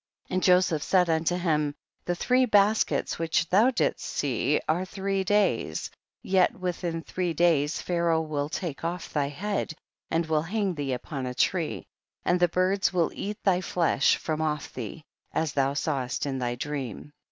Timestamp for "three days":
4.83-5.91, 7.03-7.79